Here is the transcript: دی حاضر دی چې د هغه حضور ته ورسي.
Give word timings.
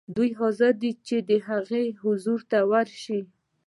دی 0.15 0.29
حاضر 0.39 0.71
دی 0.81 0.91
چې 1.07 1.17
د 1.29 1.31
هغه 1.47 1.79
حضور 2.01 2.39
ته 2.51 2.59
ورسي. 2.71 3.19